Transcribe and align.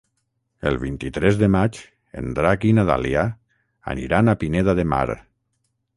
El 0.69 0.77
vint-i-tres 0.83 1.37
de 1.41 1.49
maig 1.57 1.77
en 2.21 2.33
Drac 2.39 2.67
i 2.69 2.73
na 2.79 2.85
Dàlia 2.93 3.27
aniran 3.95 4.33
a 4.35 4.39
Pineda 4.45 4.79
de 4.81 4.87
Mar. 4.95 5.05